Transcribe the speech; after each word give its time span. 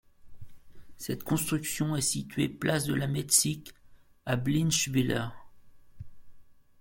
Cette 0.97 1.23
construction 1.23 1.95
est 1.95 2.01
située 2.01 2.49
place 2.49 2.85
de 2.85 2.95
la 2.95 3.05
Metzig 3.05 3.69
à 4.25 4.35
Blienschwiller. 4.35 5.27